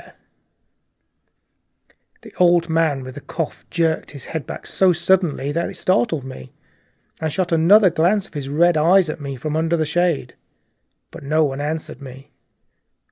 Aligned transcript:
The 2.23 2.33
old 2.39 2.69
man 2.69 3.03
with 3.03 3.13
the 3.13 3.21
cough 3.21 3.63
jerked 3.69 4.09
his 4.09 4.25
head 4.25 4.47
back 4.47 4.65
so 4.65 4.93
suddenly 4.93 5.51
that 5.51 5.69
it 5.69 5.75
startled 5.75 6.23
me, 6.25 6.51
and 7.19 7.31
shot 7.31 7.51
another 7.51 7.91
glance 7.91 8.25
of 8.25 8.33
his 8.33 8.49
red 8.49 8.77
eyes 8.77 9.11
at 9.11 9.21
me 9.21 9.35
from 9.35 9.55
out 9.55 9.65
of 9.65 9.69
the 9.69 9.73
darkness 9.73 9.73
under 9.73 9.77
the 9.77 9.85
shade, 9.85 10.35
but 11.11 11.21
no 11.21 11.43
one 11.43 11.61
answered 11.61 12.01
me. 12.01 12.31